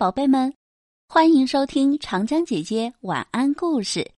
[0.00, 0.50] 宝贝们，
[1.10, 4.12] 欢迎收听长江姐姐晚安故事。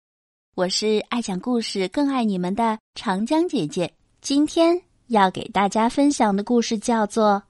[0.53, 3.91] 我是爱讲故事、更爱你们的长江姐姐。
[4.21, 7.31] 今天要给大家分享的故事叫做《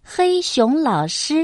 [0.00, 1.34] 黑熊老师》。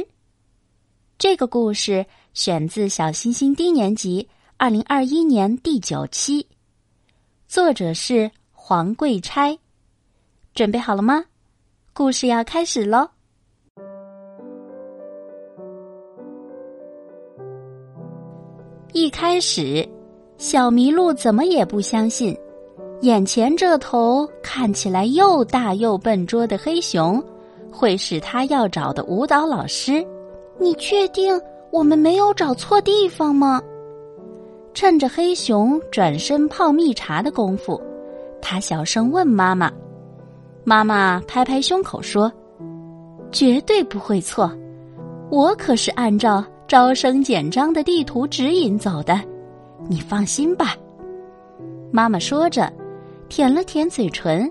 [1.19, 4.23] 这个故事选自《小星星低年级》
[4.59, 6.47] 二零二一年第九期，
[7.49, 9.59] 作者是黄桂钗。
[10.55, 11.25] 准备好了吗？
[11.93, 13.11] 故事要开始喽！
[18.97, 19.87] 一开始，
[20.39, 22.35] 小麋鹿怎么也不相信，
[23.03, 27.23] 眼前这头看起来又大又笨拙的黑熊，
[27.71, 30.03] 会是他要找的舞蹈老师。
[30.59, 31.39] 你确定
[31.71, 33.61] 我们没有找错地方吗？
[34.73, 37.79] 趁着黑熊转身泡蜜茶的功夫，
[38.41, 39.71] 他小声问妈妈。
[40.65, 42.33] 妈妈拍拍胸口说
[43.31, 44.51] ：“绝对不会错，
[45.31, 49.21] 我可是按照。”招生简章的地图指引走的，
[49.89, 50.77] 你放心吧。
[51.93, 52.73] 妈妈说着，
[53.29, 54.51] 舔了舔嘴唇。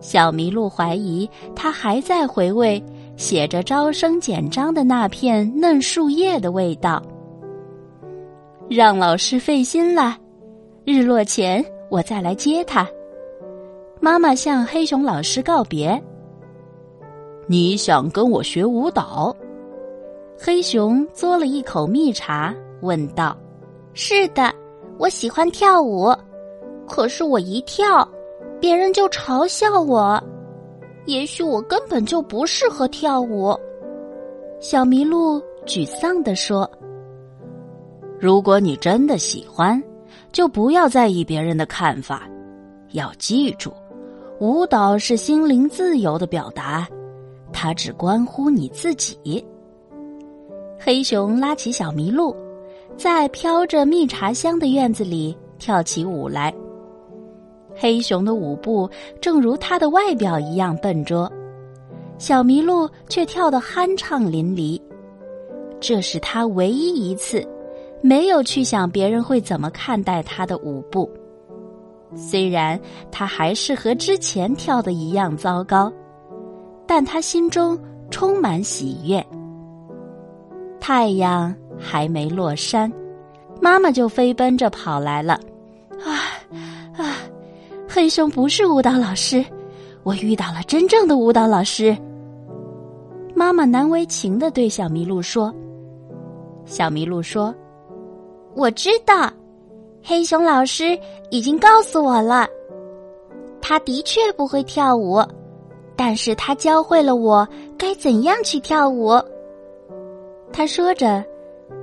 [0.00, 2.82] 小麋鹿怀疑他还在回味
[3.16, 7.02] 写着招生简章的那片嫩树叶的味道。
[8.70, 10.16] 让老师费心了，
[10.86, 12.88] 日落前我再来接他。
[14.00, 16.02] 妈妈向黑熊老师告别。
[17.46, 19.36] 你想跟我学舞蹈？
[20.40, 23.36] 黑熊嘬了一口蜜茶，问道
[23.92, 24.54] ：“是的，
[24.96, 26.14] 我喜欢跳舞，
[26.86, 28.08] 可是我一跳，
[28.60, 30.22] 别人就嘲笑我。
[31.06, 33.52] 也许我根本就不适合跳舞。”
[34.60, 36.70] 小麋鹿沮丧地说
[38.20, 39.82] ：“如果你真的喜欢，
[40.30, 42.28] 就不要在意别人的看法。
[42.92, 43.72] 要记住，
[44.38, 46.86] 舞蹈是心灵自由的表达，
[47.52, 49.44] 它只关乎你自己。”
[50.80, 52.34] 黑熊拉起小麋鹿，
[52.96, 56.54] 在飘着蜜茶香的院子里跳起舞来。
[57.74, 58.88] 黑熊的舞步
[59.20, 61.30] 正如它的外表一样笨拙，
[62.16, 64.80] 小麋鹿却跳得酣畅淋漓。
[65.80, 67.46] 这是他唯一一次
[68.00, 71.08] 没有去想别人会怎么看待他的舞步，
[72.16, 75.92] 虽然他还是和之前跳的一样糟糕，
[76.86, 77.78] 但他心中
[78.10, 79.24] 充满喜悦。
[80.88, 82.90] 太阳还没落山，
[83.60, 85.34] 妈妈就飞奔着跑来了。
[86.02, 86.40] 啊
[86.96, 87.16] 啊！
[87.86, 89.44] 黑熊不是舞蹈老师，
[90.02, 91.94] 我遇到了真正的舞蹈老师。
[93.34, 95.54] 妈妈难为情的对小麋鹿说
[96.64, 97.54] ：“小麋鹿说，
[98.54, 99.30] 我知道，
[100.02, 100.98] 黑熊老师
[101.30, 102.48] 已经告诉我了。
[103.60, 105.22] 他的确不会跳舞，
[105.94, 109.12] 但是他教会了我该怎样去跳舞。”
[110.52, 111.24] 他说着，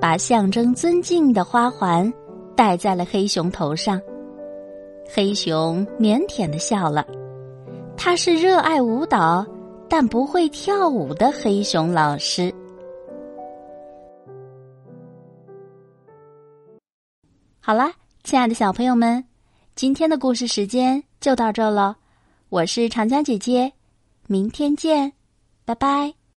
[0.01, 2.11] 把象征尊敬的花环
[2.55, 4.01] 戴在了黑熊头上。
[5.07, 7.05] 黑熊腼腆的笑了。
[7.95, 9.45] 他是热爱舞蹈
[9.87, 12.53] 但不会跳舞的黑熊老师。
[17.61, 17.93] 好啦，
[18.23, 19.23] 亲爱的小朋友们，
[19.75, 21.95] 今天的故事时间就到这了。
[22.49, 23.71] 我是长江姐姐，
[24.27, 25.13] 明天见，
[25.63, 26.24] 拜拜。